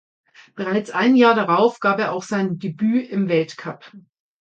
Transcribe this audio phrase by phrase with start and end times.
[0.55, 3.85] Bereits ein Jahr darauf gab er auch sein Debüt im Weltcup.